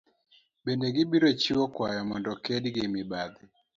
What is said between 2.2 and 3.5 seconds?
oked gi mibadhi